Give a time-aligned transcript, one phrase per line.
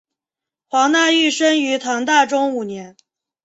[0.67, 2.97] 黄讷裕生于唐大中五年。